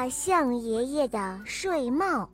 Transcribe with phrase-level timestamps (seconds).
[0.00, 2.26] 大象爷爷的睡帽。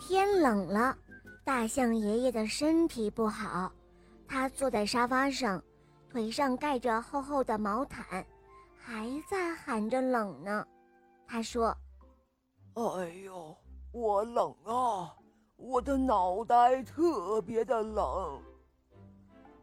[0.00, 0.98] 天冷了，
[1.44, 3.70] 大象爷爷的身体不好，
[4.26, 5.62] 他坐在沙发上，
[6.10, 8.26] 腿上盖着厚厚的毛毯，
[8.76, 10.66] 还在喊着冷呢。
[11.28, 11.68] 他说
[12.74, 13.56] ：“哎呦，
[13.92, 15.14] 我冷啊，
[15.54, 18.42] 我的脑袋特别的冷。”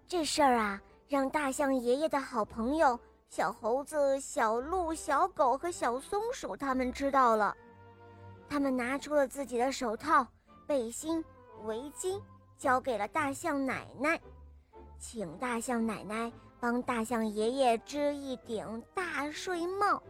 [0.07, 2.97] 这事儿啊，让大象爷爷的好朋友
[3.29, 7.55] 小猴子、小鹿、小狗和小松鼠他们知道了，
[8.49, 10.25] 他们拿出了自己的手套。
[10.65, 11.23] 背心、
[11.63, 12.21] 围巾
[12.57, 14.19] 交给了大象奶奶，
[14.99, 16.29] 请大象奶奶
[16.59, 20.03] 帮大象爷爷织一顶大睡帽。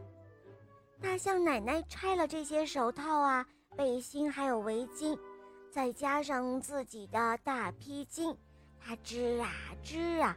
[1.00, 3.45] 大象奶奶拆了这些手套啊、
[3.76, 5.16] 背心还有围巾，
[5.70, 8.36] 再加上自己的大披巾，
[8.80, 9.52] 她织啊
[9.84, 10.36] 织啊，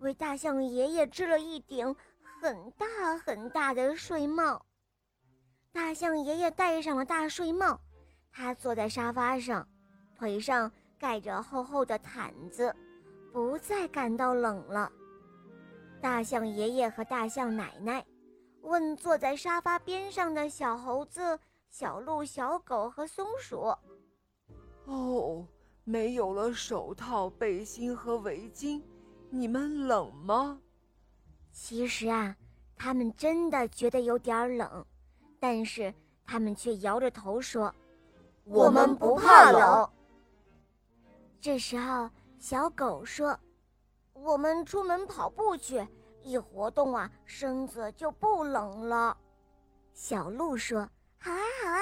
[0.00, 1.96] 为大象爷爷织了一顶
[2.42, 4.60] 很大很大的睡帽。
[5.70, 7.80] 大象爷爷戴上了大睡帽。
[8.32, 9.64] 他坐在沙发上，
[10.18, 10.68] 腿上
[10.98, 12.74] 盖着厚厚的毯子，
[13.32, 14.90] 不再感到冷了。
[16.00, 18.04] 大象爷爷和大象奶奶
[18.62, 21.38] 问坐在沙发边上的小猴子、
[21.70, 23.72] 小鹿、小狗和松鼠
[24.86, 25.46] ：“哦，
[25.84, 28.82] 没有了手套、背心和围巾，
[29.30, 30.60] 你们冷吗？”
[31.72, 32.36] 其实啊，
[32.76, 34.84] 他们真的觉得有点冷，
[35.40, 35.90] 但是
[36.22, 37.74] 他们却摇着头说。
[38.44, 39.90] 我们不怕冷。
[41.40, 43.34] 这时候，小狗说
[44.12, 45.82] ：“我们出门跑步去，
[46.20, 49.16] 一活动啊，身子就不冷了。”
[49.94, 50.86] 小鹿说
[51.18, 51.80] ：“好啊，好啊，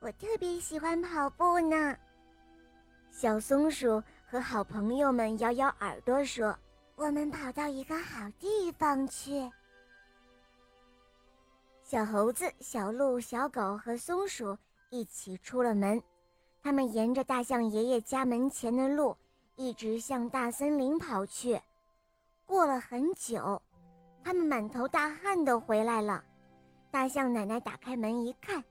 [0.00, 1.96] 我特别喜欢跑步呢。”
[3.10, 6.54] 小松鼠和好朋友们摇摇耳朵说
[7.00, 9.50] ：“我们跑到一个好地方去。”
[11.82, 14.56] 小猴子、小鹿、小狗和松鼠。
[14.92, 16.02] 一起出了门，
[16.60, 19.16] 他们沿着大象爷爷家门前的路，
[19.54, 21.60] 一直向大森林跑去。
[22.44, 23.62] 过了很久，
[24.24, 26.24] 他们满头大汗地回来了。
[26.90, 28.64] 大象奶奶打开门一看，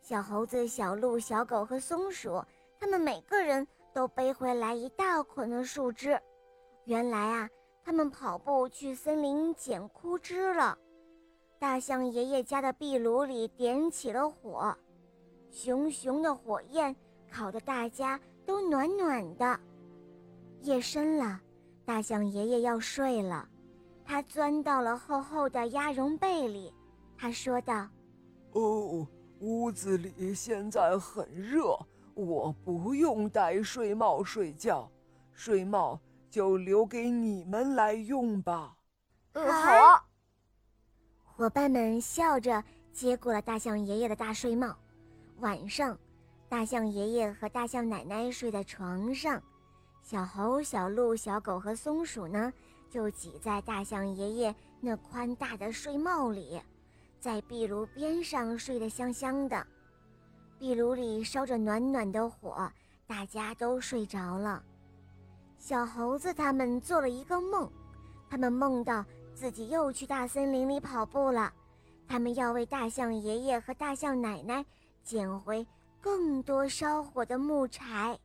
[0.00, 2.42] 小猴子、小鹿、小狗和松鼠，
[2.80, 6.18] 他们每个人都背回来一大捆的树枝。
[6.86, 7.50] 原来啊，
[7.86, 10.76] 他们跑步去森林捡枯枝了。
[11.56, 14.76] 大象爷爷家的壁炉里点起了火。
[15.52, 16.94] 熊熊的火焰
[17.30, 19.60] 烤得大家都暖暖的。
[20.62, 21.40] 夜深了，
[21.84, 23.48] 大象爷爷要睡了，
[24.04, 26.74] 他钻到了厚厚的鸭绒被里。
[27.16, 27.88] 他说道
[28.50, 29.06] ：“哦，
[29.38, 31.78] 屋子里现在很热，
[32.14, 34.90] 我不用戴睡帽睡觉，
[35.32, 36.00] 睡帽
[36.36, 38.76] 就留给你们来用吧。”
[39.32, 40.06] 好。
[41.24, 44.76] 伙伴们笑着接过了大象爷爷的大睡帽。
[45.38, 45.98] 晚上，
[46.46, 49.42] 大象爷爷和大象奶奶睡在床上，
[50.02, 52.52] 小猴、小鹿、小狗和松鼠呢，
[52.90, 56.60] 就挤在大象爷爷那宽大的睡帽里，
[57.18, 59.66] 在壁炉边上睡得香香的。
[60.58, 62.70] 壁炉里烧着暖暖的火，
[63.06, 64.62] 大家都睡着了。
[65.58, 67.70] 小猴子他们做了一个梦，
[68.30, 71.52] 他们梦到自己又去大森林里跑步了，
[72.06, 74.64] 他们要为大象爷爷和大象奶奶。
[75.04, 75.64] 捡回
[76.00, 78.18] 更多烧火的木柴。